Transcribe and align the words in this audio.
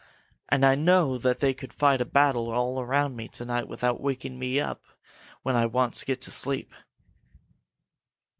And 0.49 0.65
I 0.65 0.73
know 0.73 1.19
that 1.19 1.41
they 1.41 1.53
could 1.53 1.71
fight 1.71 2.01
a 2.01 2.05
battle 2.05 2.49
all 2.51 2.79
around 2.81 3.15
me 3.15 3.27
to 3.27 3.45
night 3.45 3.67
without 3.67 4.01
waking 4.01 4.39
me 4.39 4.59
up 4.59 4.81
when 5.43 5.55
I 5.55 5.67
once 5.67 6.03
get 6.03 6.19
to 6.21 6.31
sleep." 6.31 6.73